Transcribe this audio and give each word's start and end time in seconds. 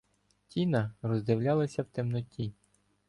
Тіна 0.47 0.93
роздивлялася 1.01 1.81
в 1.83 1.85
темноті. 1.85 2.53